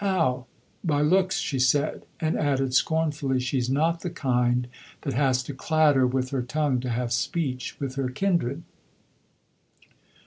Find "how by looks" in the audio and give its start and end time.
0.03-1.37